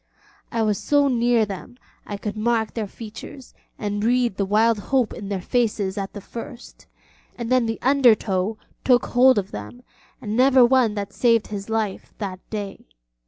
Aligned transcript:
I 0.51 0.63
was 0.63 0.79
so 0.79 1.07
near 1.09 1.45
them 1.45 1.77
I 2.07 2.17
could 2.17 2.35
mark 2.35 2.73
their 2.73 2.87
features 2.87 3.53
and 3.77 4.03
read 4.03 4.35
the 4.35 4.47
wild 4.47 4.79
hope 4.89 5.13
in 5.13 5.29
their 5.29 5.43
faces 5.43 5.95
at 5.95 6.13
the 6.13 6.21
first, 6.21 6.87
and 7.37 7.51
then 7.51 7.67
the 7.67 7.77
under 7.83 8.15
tow 8.15 8.57
took 8.83 9.05
hold 9.05 9.37
of 9.37 9.51
them, 9.51 9.83
and 10.19 10.35
never 10.35 10.65
one 10.65 10.95
that 10.95 11.13
saved 11.13 11.49
his 11.49 11.69
life 11.69 12.15
that 12.17 12.39
day. 12.49 12.87